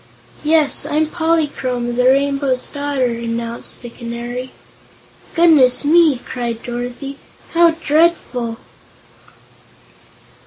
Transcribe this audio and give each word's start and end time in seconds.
"Yes; 0.43 0.87
I'm 0.87 1.05
Polychrome, 1.05 1.95
the 1.95 2.05
Rainbow's 2.05 2.65
Daughter," 2.65 3.05
announced 3.05 3.83
the 3.83 3.91
Canary. 3.91 4.49
"Goodness 5.35 5.85
me!" 5.85 6.17
cried 6.17 6.63
Dorothy. 6.63 7.19
"How 7.53 7.69
dreadful." 7.69 8.57